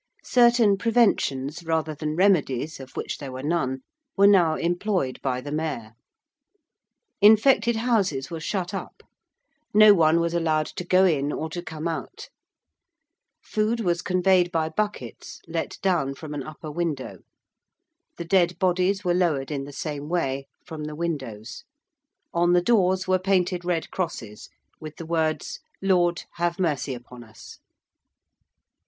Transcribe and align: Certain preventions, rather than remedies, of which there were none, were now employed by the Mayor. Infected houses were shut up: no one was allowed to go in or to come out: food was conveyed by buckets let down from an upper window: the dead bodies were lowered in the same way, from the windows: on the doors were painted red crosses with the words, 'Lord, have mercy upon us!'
Certain 0.25 0.77
preventions, 0.79 1.63
rather 1.63 1.93
than 1.93 2.15
remedies, 2.15 2.79
of 2.79 2.95
which 2.97 3.19
there 3.19 3.31
were 3.31 3.43
none, 3.43 3.81
were 4.17 4.25
now 4.25 4.55
employed 4.55 5.21
by 5.21 5.39
the 5.39 5.51
Mayor. 5.51 5.93
Infected 7.21 7.75
houses 7.75 8.31
were 8.31 8.39
shut 8.39 8.73
up: 8.73 9.03
no 9.75 9.93
one 9.93 10.19
was 10.19 10.33
allowed 10.33 10.65
to 10.65 10.83
go 10.83 11.05
in 11.05 11.31
or 11.31 11.51
to 11.51 11.61
come 11.61 11.87
out: 11.87 12.29
food 13.43 13.79
was 13.79 14.01
conveyed 14.01 14.51
by 14.51 14.69
buckets 14.69 15.39
let 15.47 15.77
down 15.83 16.15
from 16.15 16.33
an 16.33 16.41
upper 16.41 16.71
window: 16.71 17.19
the 18.17 18.25
dead 18.25 18.57
bodies 18.57 19.03
were 19.03 19.13
lowered 19.13 19.51
in 19.51 19.65
the 19.65 19.71
same 19.71 20.09
way, 20.09 20.47
from 20.65 20.85
the 20.85 20.95
windows: 20.95 21.63
on 22.33 22.53
the 22.53 22.63
doors 22.63 23.07
were 23.07 23.19
painted 23.19 23.63
red 23.63 23.91
crosses 23.91 24.49
with 24.79 24.95
the 24.95 25.05
words, 25.05 25.59
'Lord, 25.79 26.23
have 26.37 26.57
mercy 26.59 26.95
upon 26.95 27.23
us!' 27.23 27.59